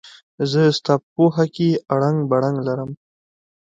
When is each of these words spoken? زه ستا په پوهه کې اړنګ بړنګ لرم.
زه 0.51 0.61
ستا 0.77 0.93
په 1.01 1.07
پوهه 1.13 1.45
کې 1.55 1.69
اړنګ 1.93 2.17
بړنګ 2.29 2.57
لرم. 2.67 2.91